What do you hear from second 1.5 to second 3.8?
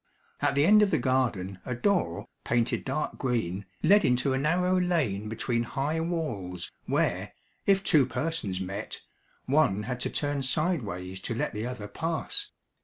a door, painted dark green,